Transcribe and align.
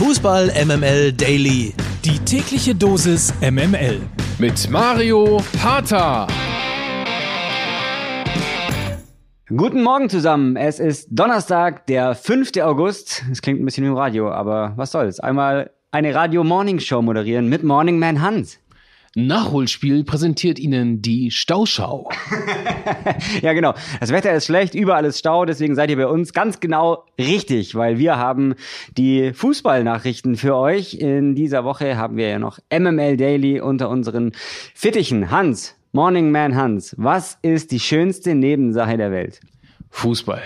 Fußball 0.00 0.50
MML 0.64 1.12
Daily. 1.12 1.74
Die 2.06 2.18
tägliche 2.20 2.74
Dosis 2.74 3.34
MML. 3.42 4.00
Mit 4.38 4.70
Mario 4.70 5.42
Harter. 5.62 6.26
Guten 9.54 9.82
Morgen 9.82 10.08
zusammen. 10.08 10.56
Es 10.56 10.80
ist 10.80 11.08
Donnerstag, 11.10 11.86
der 11.86 12.14
5. 12.14 12.56
August. 12.62 13.26
Es 13.30 13.42
klingt 13.42 13.60
ein 13.60 13.66
bisschen 13.66 13.84
wie 13.84 13.88
im 13.88 13.94
Radio, 13.94 14.30
aber 14.32 14.72
was 14.76 14.90
soll's. 14.90 15.20
Einmal 15.20 15.70
eine 15.90 16.14
Radio 16.14 16.44
Morning 16.44 16.80
Show 16.80 17.02
moderieren 17.02 17.50
mit 17.50 17.62
Morning 17.62 17.98
Man 17.98 18.22
Hans. 18.22 18.58
Nachholspiel 19.16 20.04
präsentiert 20.04 20.60
Ihnen 20.60 21.02
die 21.02 21.32
Stauschau. 21.32 22.10
ja, 23.42 23.52
genau. 23.54 23.74
Das 23.98 24.12
Wetter 24.12 24.32
ist 24.32 24.46
schlecht, 24.46 24.76
überall 24.76 25.04
ist 25.04 25.18
Stau, 25.18 25.44
deswegen 25.44 25.74
seid 25.74 25.90
ihr 25.90 25.96
bei 25.96 26.06
uns 26.06 26.32
ganz 26.32 26.60
genau 26.60 27.04
richtig, 27.18 27.74
weil 27.74 27.98
wir 27.98 28.18
haben 28.18 28.54
die 28.96 29.32
Fußballnachrichten 29.32 30.36
für 30.36 30.54
euch. 30.54 30.94
In 30.94 31.34
dieser 31.34 31.64
Woche 31.64 31.96
haben 31.96 32.16
wir 32.16 32.28
ja 32.28 32.38
noch 32.38 32.60
MML 32.72 33.16
Daily 33.16 33.60
unter 33.60 33.90
unseren 33.90 34.30
Fittichen. 34.74 35.32
Hans, 35.32 35.74
Morning 35.90 36.30
Man 36.30 36.54
Hans, 36.54 36.94
was 36.96 37.36
ist 37.42 37.72
die 37.72 37.80
schönste 37.80 38.36
Nebensache 38.36 38.96
der 38.96 39.10
Welt? 39.10 39.40
Fußball. 39.90 40.42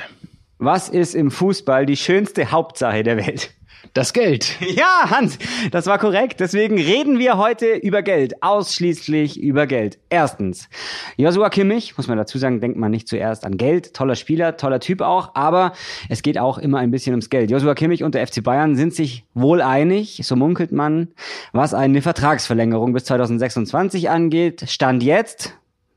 Was 0.56 0.88
ist 0.88 1.14
im 1.14 1.30
Fußball 1.30 1.84
die 1.84 1.98
schönste 1.98 2.50
Hauptsache 2.50 3.02
der 3.02 3.18
Welt? 3.18 3.52
Das 3.92 4.12
Geld. 4.12 4.56
Ja, 4.74 5.08
Hans, 5.10 5.38
das 5.70 5.86
war 5.86 5.98
korrekt. 5.98 6.40
Deswegen 6.40 6.76
reden 6.76 7.18
wir 7.18 7.38
heute 7.38 7.74
über 7.74 8.02
Geld. 8.02 8.42
Ausschließlich 8.42 9.40
über 9.40 9.66
Geld. 9.66 9.98
Erstens, 10.08 10.68
Joshua 11.16 11.48
Kimmich, 11.48 11.96
muss 11.96 12.08
man 12.08 12.18
dazu 12.18 12.38
sagen, 12.38 12.60
denkt 12.60 12.76
man 12.76 12.90
nicht 12.90 13.06
zuerst 13.06 13.44
an 13.44 13.56
Geld. 13.56 13.94
Toller 13.94 14.16
Spieler, 14.16 14.56
toller 14.56 14.80
Typ 14.80 15.00
auch. 15.00 15.34
Aber 15.34 15.72
es 16.08 16.22
geht 16.22 16.38
auch 16.38 16.58
immer 16.58 16.78
ein 16.78 16.90
bisschen 16.90 17.12
ums 17.12 17.30
Geld. 17.30 17.50
Joshua 17.50 17.74
Kimmich 17.74 18.02
und 18.02 18.16
der 18.16 18.26
FC 18.26 18.42
Bayern 18.42 18.74
sind 18.74 18.94
sich 18.94 19.24
wohl 19.34 19.60
einig, 19.60 20.20
so 20.24 20.34
munkelt 20.34 20.72
man, 20.72 21.08
was 21.52 21.74
eine 21.74 22.02
Vertragsverlängerung 22.02 22.92
bis 22.94 23.04
2026 23.04 24.10
angeht. 24.10 24.64
Stand 24.68 25.02
jetzt, 25.02 25.56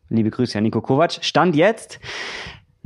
liebe 0.10 0.30
Grüße 0.30 0.58
an 0.58 0.66
Nico 0.66 0.82
Kovac, 0.82 1.20
Stand 1.22 1.56
jetzt 1.56 2.00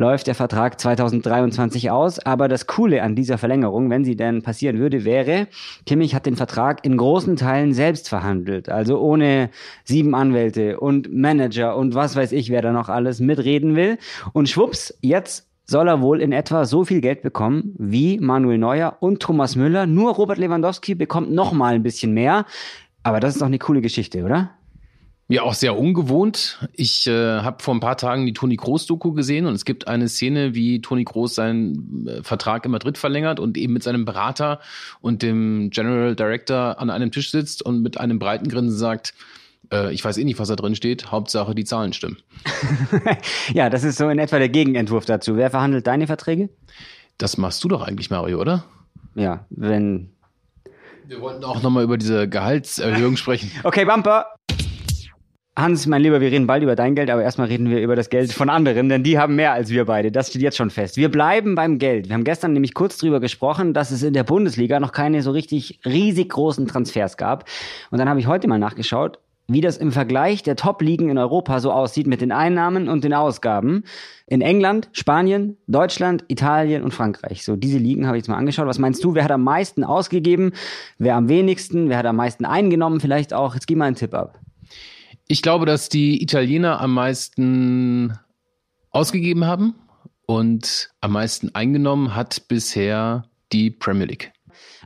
läuft 0.01 0.27
der 0.27 0.35
Vertrag 0.35 0.81
2023 0.81 1.91
aus. 1.91 2.19
Aber 2.19 2.49
das 2.49 2.67
Coole 2.67 3.03
an 3.03 3.15
dieser 3.15 3.37
Verlängerung, 3.37 3.89
wenn 3.89 4.03
sie 4.03 4.17
denn 4.17 4.41
passieren 4.41 4.79
würde, 4.79 5.05
wäre, 5.05 5.47
Kimmich 5.85 6.13
hat 6.13 6.25
den 6.25 6.35
Vertrag 6.35 6.83
in 6.83 6.97
großen 6.97 7.37
Teilen 7.37 7.73
selbst 7.73 8.09
verhandelt. 8.09 8.67
Also 8.67 8.99
ohne 8.99 9.49
sieben 9.85 10.13
Anwälte 10.13 10.79
und 10.79 11.13
Manager 11.13 11.77
und 11.77 11.95
was 11.95 12.17
weiß 12.17 12.33
ich, 12.33 12.49
wer 12.49 12.61
da 12.61 12.73
noch 12.73 12.89
alles 12.89 13.21
mitreden 13.21 13.75
will. 13.75 13.97
Und 14.33 14.49
schwupps, 14.49 14.93
jetzt 15.01 15.47
soll 15.65 15.87
er 15.87 16.01
wohl 16.01 16.19
in 16.19 16.33
etwa 16.33 16.65
so 16.65 16.83
viel 16.83 16.99
Geld 16.99 17.21
bekommen 17.21 17.75
wie 17.77 18.19
Manuel 18.19 18.57
Neuer 18.57 18.97
und 18.99 19.21
Thomas 19.21 19.55
Müller. 19.55 19.85
Nur 19.85 20.13
Robert 20.15 20.37
Lewandowski 20.37 20.95
bekommt 20.95 21.31
noch 21.31 21.53
mal 21.53 21.75
ein 21.75 21.83
bisschen 21.83 22.13
mehr. 22.13 22.45
Aber 23.03 23.19
das 23.19 23.35
ist 23.35 23.41
doch 23.41 23.47
eine 23.47 23.59
coole 23.59 23.81
Geschichte, 23.81 24.23
oder? 24.23 24.51
Ja, 25.31 25.43
auch 25.43 25.53
sehr 25.53 25.79
ungewohnt. 25.79 26.59
Ich 26.73 27.07
äh, 27.07 27.39
habe 27.39 27.63
vor 27.63 27.73
ein 27.73 27.79
paar 27.79 27.95
Tagen 27.95 28.25
die 28.25 28.33
Toni 28.33 28.57
Kroos-Doku 28.57 29.13
gesehen 29.13 29.45
und 29.45 29.53
es 29.53 29.63
gibt 29.63 29.87
eine 29.87 30.09
Szene, 30.09 30.55
wie 30.55 30.81
Toni 30.81 31.05
Kroos 31.05 31.35
seinen 31.35 32.05
äh, 32.05 32.21
Vertrag 32.21 32.65
in 32.65 32.71
Madrid 32.71 32.97
verlängert 32.97 33.39
und 33.39 33.57
eben 33.57 33.71
mit 33.71 33.81
seinem 33.81 34.03
Berater 34.03 34.59
und 34.99 35.21
dem 35.21 35.69
General 35.69 36.17
Director 36.17 36.81
an 36.81 36.89
einem 36.89 37.13
Tisch 37.13 37.31
sitzt 37.31 37.61
und 37.61 37.81
mit 37.81 37.97
einem 37.97 38.19
breiten 38.19 38.49
Grinsen 38.49 38.77
sagt, 38.77 39.13
äh, 39.71 39.93
ich 39.93 40.03
weiß 40.03 40.17
eh 40.17 40.25
nicht, 40.25 40.37
was 40.37 40.49
da 40.49 40.57
drin 40.57 40.75
steht, 40.75 41.13
Hauptsache 41.13 41.55
die 41.55 41.63
Zahlen 41.63 41.93
stimmen. 41.93 42.17
ja, 43.53 43.69
das 43.69 43.85
ist 43.85 43.97
so 43.97 44.09
in 44.09 44.19
etwa 44.19 44.37
der 44.37 44.49
Gegenentwurf 44.49 45.05
dazu. 45.05 45.37
Wer 45.37 45.49
verhandelt 45.49 45.87
deine 45.87 46.07
Verträge? 46.07 46.49
Das 47.17 47.37
machst 47.37 47.63
du 47.63 47.69
doch 47.69 47.83
eigentlich, 47.83 48.09
Mario, 48.09 48.41
oder? 48.41 48.65
Ja, 49.15 49.45
wenn. 49.49 50.09
Wir 51.07 51.21
wollten 51.21 51.45
auch 51.45 51.61
nochmal 51.63 51.85
über 51.85 51.97
diese 51.97 52.27
Gehaltserhöhung 52.27 53.15
sprechen. 53.15 53.49
Okay, 53.63 53.85
Bumper. 53.85 54.25
Hans, 55.61 55.85
mein 55.85 56.01
Lieber, 56.01 56.21
wir 56.21 56.31
reden 56.31 56.47
bald 56.47 56.63
über 56.63 56.75
dein 56.75 56.95
Geld, 56.95 57.11
aber 57.11 57.21
erstmal 57.21 57.47
reden 57.47 57.69
wir 57.69 57.81
über 57.81 57.95
das 57.95 58.09
Geld 58.09 58.33
von 58.33 58.49
anderen, 58.49 58.89
denn 58.89 59.03
die 59.03 59.19
haben 59.19 59.35
mehr 59.35 59.53
als 59.53 59.69
wir 59.69 59.85
beide. 59.85 60.11
Das 60.11 60.29
steht 60.29 60.41
jetzt 60.41 60.57
schon 60.57 60.71
fest. 60.71 60.97
Wir 60.97 61.09
bleiben 61.09 61.53
beim 61.53 61.77
Geld. 61.77 62.09
Wir 62.09 62.15
haben 62.15 62.23
gestern 62.23 62.53
nämlich 62.53 62.73
kurz 62.73 62.97
drüber 62.97 63.19
gesprochen, 63.19 63.75
dass 63.75 63.91
es 63.91 64.01
in 64.01 64.13
der 64.13 64.23
Bundesliga 64.23 64.79
noch 64.79 64.91
keine 64.91 65.21
so 65.21 65.29
richtig 65.29 65.79
riesig 65.85 66.29
großen 66.29 66.67
Transfers 66.67 67.15
gab. 67.15 67.45
Und 67.91 67.99
dann 67.99 68.09
habe 68.09 68.19
ich 68.19 68.25
heute 68.25 68.47
mal 68.47 68.57
nachgeschaut, 68.57 69.19
wie 69.47 69.61
das 69.61 69.77
im 69.77 69.91
Vergleich 69.91 70.41
der 70.41 70.55
Top-Ligen 70.55 71.09
in 71.09 71.19
Europa 71.19 71.59
so 71.59 71.71
aussieht 71.71 72.07
mit 72.07 72.21
den 72.21 72.31
Einnahmen 72.31 72.89
und 72.89 73.03
den 73.03 73.13
Ausgaben. 73.13 73.83
In 74.25 74.41
England, 74.41 74.89
Spanien, 74.93 75.57
Deutschland, 75.67 76.25
Italien 76.27 76.81
und 76.81 76.93
Frankreich. 76.93 77.43
So, 77.43 77.55
diese 77.55 77.77
Ligen 77.77 78.07
habe 78.07 78.17
ich 78.17 78.21
jetzt 78.21 78.29
mal 78.29 78.37
angeschaut. 78.37 78.65
Was 78.65 78.79
meinst 78.79 79.03
du, 79.03 79.13
wer 79.13 79.25
hat 79.25 79.31
am 79.31 79.43
meisten 79.43 79.83
ausgegeben? 79.83 80.53
Wer 80.97 81.15
am 81.15 81.29
wenigsten? 81.29 81.87
Wer 81.87 81.99
hat 81.99 82.07
am 82.07 82.15
meisten 82.15 82.45
eingenommen? 82.45 82.99
Vielleicht 82.99 83.31
auch. 83.31 83.53
Jetzt 83.53 83.67
gib 83.67 83.77
mal 83.77 83.85
einen 83.85 83.95
Tipp 83.95 84.15
ab. 84.15 84.40
Ich 85.31 85.41
glaube, 85.41 85.65
dass 85.65 85.87
die 85.87 86.21
Italiener 86.21 86.81
am 86.81 86.93
meisten 86.93 88.19
ausgegeben 88.89 89.45
haben 89.45 89.75
und 90.25 90.89
am 90.99 91.13
meisten 91.13 91.55
eingenommen 91.55 92.17
hat 92.17 92.49
bisher 92.49 93.23
die 93.53 93.71
Premier 93.71 94.07
League. 94.07 94.33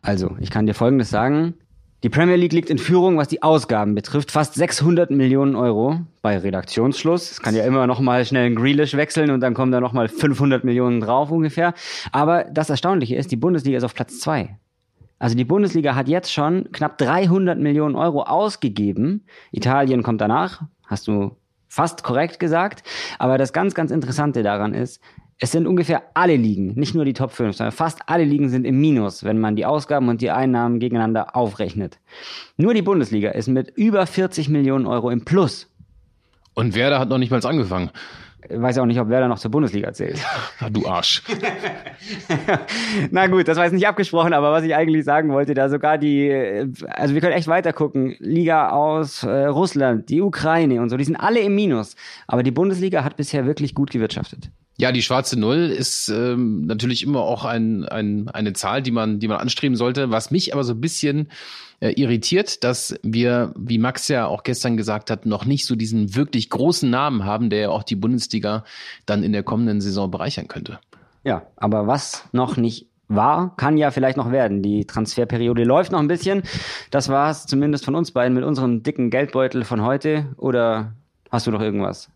Also, 0.03 0.37
ich 0.39 0.51
kann 0.51 0.67
dir 0.67 0.75
Folgendes 0.75 1.09
sagen. 1.09 1.55
Die 2.03 2.09
Premier 2.09 2.35
League 2.35 2.53
liegt 2.53 2.69
in 2.69 2.77
Führung, 2.77 3.17
was 3.17 3.27
die 3.27 3.41
Ausgaben 3.41 3.95
betrifft. 3.95 4.29
Fast 4.29 4.53
600 4.53 5.09
Millionen 5.09 5.55
Euro 5.55 6.01
bei 6.21 6.37
Redaktionsschluss. 6.37 7.31
Es 7.31 7.41
kann 7.41 7.55
ja 7.55 7.65
immer 7.65 7.87
noch 7.87 7.99
mal 7.99 8.23
schnell 8.23 8.45
ein 8.45 8.55
Grealish 8.55 8.93
wechseln 8.93 9.31
und 9.31 9.39
dann 9.39 9.55
kommen 9.55 9.71
da 9.71 9.81
noch 9.81 9.93
mal 9.93 10.07
500 10.07 10.63
Millionen 10.63 11.01
drauf 11.01 11.31
ungefähr. 11.31 11.73
Aber 12.11 12.43
das 12.43 12.69
Erstaunliche 12.69 13.15
ist, 13.15 13.31
die 13.31 13.35
Bundesliga 13.35 13.79
ist 13.79 13.83
auf 13.83 13.95
Platz 13.95 14.19
zwei. 14.19 14.59
Also 15.19 15.35
die 15.35 15.45
Bundesliga 15.45 15.95
hat 15.95 16.07
jetzt 16.07 16.31
schon 16.31 16.71
knapp 16.71 16.97
300 16.97 17.57
Millionen 17.57 17.95
Euro 17.95 18.23
ausgegeben. 18.23 19.25
Italien 19.51 20.03
kommt 20.03 20.21
danach, 20.21 20.63
hast 20.85 21.07
du 21.07 21.37
fast 21.67 22.03
korrekt 22.03 22.39
gesagt. 22.39 22.83
Aber 23.19 23.37
das 23.37 23.53
ganz, 23.53 23.73
ganz 23.73 23.91
Interessante 23.91 24.43
daran 24.43 24.73
ist, 24.73 25.01
es 25.37 25.51
sind 25.51 25.67
ungefähr 25.67 26.03
alle 26.13 26.37
Ligen, 26.37 26.75
nicht 26.75 26.95
nur 26.95 27.03
die 27.03 27.13
Top 27.13 27.31
5, 27.31 27.57
sondern 27.57 27.73
fast 27.73 28.07
alle 28.07 28.23
Ligen 28.23 28.47
sind 28.47 28.65
im 28.65 28.79
Minus, 28.79 29.25
wenn 29.25 29.37
man 29.37 29.57
die 29.57 29.65
Ausgaben 29.65 30.07
und 30.07 30.21
die 30.21 30.31
Einnahmen 30.31 30.79
gegeneinander 30.79 31.35
aufrechnet. 31.35 31.99
Nur 32.55 32.73
die 32.73 32.81
Bundesliga 32.81 33.31
ist 33.31 33.47
mit 33.47 33.69
über 33.75 34.05
40 34.07 34.47
Millionen 34.47 34.85
Euro 34.85 35.09
im 35.09 35.25
Plus. 35.25 35.69
Und 36.53 36.73
Werder 36.73 36.99
hat 36.99 37.09
noch 37.09 37.17
nicht 37.17 37.31
mal 37.31 37.45
angefangen 37.45 37.91
weiß 38.49 38.77
auch 38.77 38.85
nicht, 38.85 38.99
ob 38.99 39.09
Werder 39.09 39.27
noch 39.27 39.39
zur 39.39 39.51
Bundesliga 39.51 39.93
zählt. 39.93 40.19
du 40.71 40.87
Arsch. 40.87 41.23
Na 43.11 43.27
gut, 43.27 43.47
das 43.47 43.57
war 43.57 43.65
jetzt 43.65 43.73
nicht 43.73 43.87
abgesprochen, 43.87 44.33
aber 44.33 44.51
was 44.51 44.63
ich 44.63 44.75
eigentlich 44.75 45.05
sagen 45.05 45.31
wollte, 45.31 45.53
da 45.53 45.69
sogar 45.69 45.97
die, 45.97 46.31
also 46.87 47.13
wir 47.13 47.21
können 47.21 47.33
echt 47.33 47.47
weiter 47.47 47.73
gucken. 47.73 48.15
Liga 48.19 48.69
aus 48.69 49.23
äh, 49.23 49.45
Russland, 49.45 50.09
die 50.09 50.21
Ukraine 50.21 50.81
und 50.81 50.89
so, 50.89 50.97
die 50.97 51.03
sind 51.03 51.15
alle 51.15 51.39
im 51.39 51.55
Minus. 51.55 51.95
Aber 52.27 52.43
die 52.43 52.51
Bundesliga 52.51 53.03
hat 53.03 53.17
bisher 53.17 53.45
wirklich 53.45 53.75
gut 53.75 53.91
gewirtschaftet. 53.91 54.49
Ja, 54.77 54.91
die 54.91 55.01
schwarze 55.01 55.39
Null 55.39 55.67
ist 55.67 56.09
ähm, 56.09 56.65
natürlich 56.65 57.03
immer 57.03 57.21
auch 57.21 57.45
ein, 57.45 57.85
ein, 57.85 58.27
eine 58.29 58.51
Zahl, 58.53 58.81
die 58.81 58.91
man, 58.91 59.19
die 59.19 59.29
man 59.29 59.37
anstreben 59.37 59.77
sollte. 59.77 60.11
Was 60.11 60.31
mich 60.31 60.53
aber 60.53 60.65
so 60.65 60.73
ein 60.73 60.81
bisschen 60.81 61.29
äh, 61.79 61.91
irritiert, 61.91 62.63
dass 62.65 62.99
wir, 63.01 63.53
wie 63.57 63.77
Max 63.77 64.09
ja 64.09 64.27
auch 64.27 64.43
gestern 64.43 64.75
gesagt 64.75 65.09
hat, 65.09 65.25
noch 65.25 65.45
nicht 65.45 65.65
so 65.65 65.75
diesen 65.75 66.15
wirklich 66.15 66.49
großen 66.49 66.89
Namen 66.89 67.23
haben, 67.23 67.49
der 67.49 67.59
ja 67.59 67.69
auch 67.69 67.83
die 67.83 67.95
Bundesliga 67.95 68.65
dann 69.05 69.23
in 69.23 69.31
der 69.31 69.43
kommenden 69.43 69.79
Saison 69.79 70.11
bereichern 70.11 70.49
könnte. 70.49 70.79
Ja, 71.23 71.43
aber 71.55 71.87
was 71.87 72.27
noch 72.33 72.57
nicht 72.57 72.87
war, 73.07 73.55
kann 73.55 73.77
ja 73.77 73.91
vielleicht 73.91 74.17
noch 74.17 74.31
werden. 74.31 74.61
Die 74.61 74.85
Transferperiode 74.85 75.63
läuft 75.63 75.91
noch 75.91 75.99
ein 75.99 76.07
bisschen. 76.07 76.43
Das 76.91 77.07
war's 77.07 77.45
zumindest 77.45 77.85
von 77.85 77.95
uns 77.95 78.11
beiden 78.11 78.33
mit 78.33 78.43
unserem 78.43 78.83
dicken 78.83 79.09
Geldbeutel 79.09 79.63
von 79.63 79.83
heute. 79.83 80.27
Oder 80.37 80.93
hast 81.31 81.47
du 81.47 81.51
noch 81.51 81.61
irgendwas? 81.61 82.09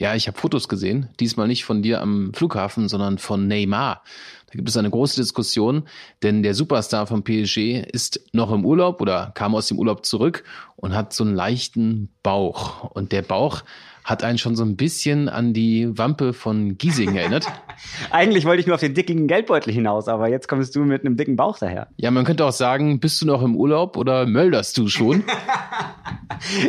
Ja, 0.00 0.14
ich 0.14 0.26
habe 0.28 0.38
Fotos 0.38 0.66
gesehen, 0.70 1.10
diesmal 1.20 1.46
nicht 1.46 1.66
von 1.66 1.82
dir 1.82 2.00
am 2.00 2.32
Flughafen, 2.32 2.88
sondern 2.88 3.18
von 3.18 3.46
Neymar. 3.46 4.02
Da 4.46 4.52
gibt 4.54 4.66
es 4.66 4.78
eine 4.78 4.88
große 4.88 5.20
Diskussion, 5.20 5.82
denn 6.22 6.42
der 6.42 6.54
Superstar 6.54 7.06
von 7.06 7.22
PSG 7.22 7.84
ist 7.92 8.18
noch 8.32 8.50
im 8.50 8.64
Urlaub 8.64 9.02
oder 9.02 9.30
kam 9.34 9.54
aus 9.54 9.68
dem 9.68 9.78
Urlaub 9.78 10.06
zurück 10.06 10.42
und 10.76 10.96
hat 10.96 11.12
so 11.12 11.22
einen 11.22 11.34
leichten 11.34 12.08
Bauch. 12.22 12.84
Und 12.92 13.12
der 13.12 13.20
Bauch 13.20 13.62
hat 14.02 14.24
einen 14.24 14.38
schon 14.38 14.56
so 14.56 14.64
ein 14.64 14.76
bisschen 14.76 15.28
an 15.28 15.52
die 15.52 15.86
Wampe 15.98 16.32
von 16.32 16.78
Giesing 16.78 17.14
erinnert. 17.14 17.46
Eigentlich 18.10 18.46
wollte 18.46 18.60
ich 18.60 18.66
nur 18.66 18.76
auf 18.76 18.80
den 18.80 18.94
dicken 18.94 19.26
Geldbeutel 19.26 19.70
hinaus, 19.70 20.08
aber 20.08 20.30
jetzt 20.30 20.48
kommst 20.48 20.74
du 20.74 20.80
mit 20.80 21.04
einem 21.04 21.18
dicken 21.18 21.36
Bauch 21.36 21.58
daher. 21.58 21.88
Ja, 21.98 22.10
man 22.10 22.24
könnte 22.24 22.46
auch 22.46 22.52
sagen, 22.52 23.00
bist 23.00 23.20
du 23.20 23.26
noch 23.26 23.42
im 23.42 23.54
Urlaub 23.54 23.98
oder 23.98 24.24
mölderst 24.24 24.78
du 24.78 24.88
schon? 24.88 25.24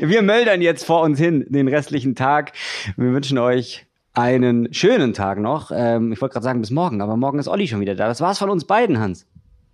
Wir 0.01 0.21
möldern 0.21 0.61
jetzt 0.61 0.85
vor 0.85 1.01
uns 1.01 1.19
hin 1.19 1.45
den 1.49 1.67
restlichen 1.67 2.15
Tag. 2.15 2.53
Wir 2.97 3.11
wünschen 3.11 3.37
euch 3.37 3.85
einen 4.13 4.73
schönen 4.73 5.13
Tag 5.13 5.39
noch. 5.39 5.71
Ähm, 5.73 6.11
ich 6.11 6.21
wollte 6.21 6.33
gerade 6.33 6.43
sagen 6.43 6.61
bis 6.61 6.71
morgen, 6.71 7.01
aber 7.01 7.15
morgen 7.15 7.39
ist 7.39 7.47
Olli 7.47 7.67
schon 7.67 7.79
wieder 7.79 7.95
da. 7.95 8.07
Das 8.07 8.21
war's 8.21 8.39
von 8.39 8.49
uns 8.49 8.65
beiden, 8.65 8.99
Hans. 8.99 9.25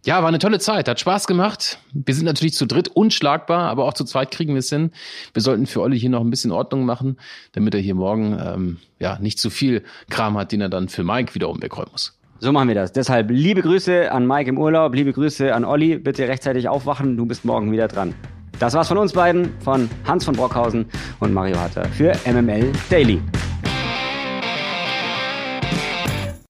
Ja, 0.05 0.21
war 0.21 0.29
eine 0.29 0.39
tolle 0.39 0.59
Zeit, 0.59 0.87
hat 0.87 0.99
Spaß 0.99 1.27
gemacht. 1.27 1.79
Wir 1.91 2.13
sind 2.13 2.25
natürlich 2.25 2.53
zu 2.53 2.65
dritt 2.65 2.87
unschlagbar, 2.87 3.69
aber 3.69 3.85
auch 3.85 3.93
zu 3.93 4.05
zweit 4.05 4.31
kriegen 4.31 4.53
wir 4.53 4.59
es 4.59 4.69
hin. 4.69 4.91
Wir 5.33 5.41
sollten 5.41 5.65
für 5.65 5.81
Olli 5.81 5.99
hier 5.99 6.09
noch 6.09 6.21
ein 6.21 6.29
bisschen 6.29 6.51
Ordnung 6.51 6.85
machen, 6.85 7.17
damit 7.53 7.73
er 7.73 7.81
hier 7.81 7.95
morgen 7.95 8.39
ähm, 8.41 8.77
ja 8.99 9.17
nicht 9.19 9.39
zu 9.39 9.49
viel 9.49 9.83
Kram 10.09 10.37
hat, 10.37 10.51
den 10.51 10.61
er 10.61 10.69
dann 10.69 10.87
für 10.87 11.03
Mike 11.03 11.35
wiederum 11.35 11.61
wegräumen 11.61 11.91
muss. 11.91 12.17
So 12.39 12.51
machen 12.51 12.67
wir 12.67 12.75
das. 12.75 12.93
Deshalb 12.93 13.31
liebe 13.31 13.61
Grüße 13.61 14.11
an 14.11 14.27
Mike 14.27 14.49
im 14.49 14.59
Urlaub, 14.59 14.93
liebe 14.93 15.11
Grüße 15.11 15.53
an 15.53 15.65
Olli. 15.65 15.97
Bitte 15.97 16.27
rechtzeitig 16.27 16.69
aufwachen, 16.69 17.17
du 17.17 17.25
bist 17.25 17.43
morgen 17.43 17.71
wieder 17.71 17.87
dran. 17.87 18.13
Das 18.59 18.73
war's 18.73 18.87
von 18.87 18.97
uns 18.97 19.13
beiden, 19.13 19.53
von 19.63 19.89
Hans 20.05 20.25
von 20.25 20.35
Brockhausen 20.35 20.85
und 21.19 21.33
Mario 21.33 21.59
Hatter 21.59 21.85
für 21.89 22.13
MML 22.25 22.71
Daily. 22.89 23.21